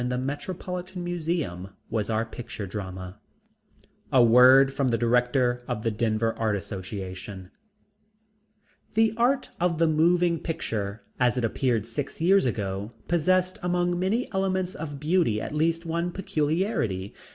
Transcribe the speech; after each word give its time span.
THE 0.01 0.15
ACCEPTABLE 0.15 1.05
YEAR 1.05 1.51
OF 1.51 2.05
THE 2.07 2.07
LORD 2.09 3.13
A 4.11 4.23
WORD 4.23 4.73
FROM 4.73 4.87
THE 4.87 4.97
DIRECTOR 4.97 5.63
OF 5.67 5.83
THE 5.83 5.91
DENVER 5.91 6.33
ART 6.39 6.55
ASSOCIATION 6.55 7.51
The 8.95 9.13
Art 9.15 9.51
of 9.59 9.77
the 9.77 9.85
Moving 9.87 10.39
Picture, 10.39 11.03
as 11.19 11.37
it 11.37 11.45
appeared 11.45 11.85
six 11.85 12.19
years 12.19 12.45
ago, 12.45 12.93
possessed 13.07 13.59
among 13.61 13.99
many 13.99 14.27
elements 14.33 14.73
of 14.73 14.99
beauty 14.99 15.39
at 15.39 15.53
least 15.53 15.85
one 15.85 16.11
peculiarity. 16.11 17.13